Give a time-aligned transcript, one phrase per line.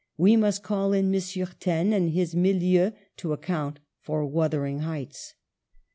[0.17, 5.35] We must call in Monsieur Taine and his Milieu to account for' Wuthering Heights.'